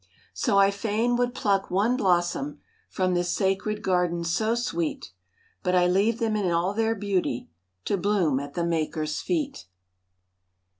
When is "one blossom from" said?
1.69-3.13